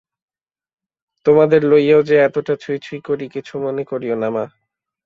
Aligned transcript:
তোমাদের 1.25 1.61
লইয়াও 1.63 2.01
যে 2.01 2.15
এতটা 2.17 2.53
ছুঁই-ছুঁই 2.55 3.01
করি, 3.01 3.25
কিছু 3.29 3.53
মনে 3.59 3.83
করিয়ো 3.85 4.15
না 4.15 4.29
মা। 4.29 4.45